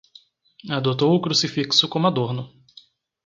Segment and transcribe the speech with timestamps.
[0.77, 2.45] Adotou o crucifixo como adorno